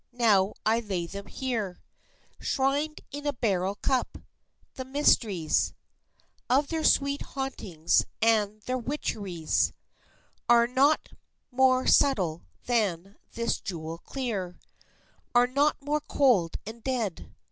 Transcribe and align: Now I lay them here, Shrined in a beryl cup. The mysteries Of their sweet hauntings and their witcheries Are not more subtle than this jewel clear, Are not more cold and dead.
Now 0.17 0.53
I 0.65 0.79
lay 0.79 1.05
them 1.05 1.27
here, 1.27 1.79
Shrined 2.39 3.01
in 3.11 3.27
a 3.27 3.33
beryl 3.33 3.75
cup. 3.75 4.17
The 4.73 4.83
mysteries 4.83 5.75
Of 6.49 6.69
their 6.69 6.83
sweet 6.83 7.21
hauntings 7.21 8.07
and 8.19 8.63
their 8.63 8.79
witcheries 8.79 9.73
Are 10.49 10.65
not 10.65 11.09
more 11.51 11.85
subtle 11.85 12.47
than 12.65 13.15
this 13.33 13.59
jewel 13.59 13.99
clear, 13.99 14.57
Are 15.35 15.45
not 15.45 15.79
more 15.79 16.01
cold 16.01 16.55
and 16.65 16.83
dead. 16.83 17.35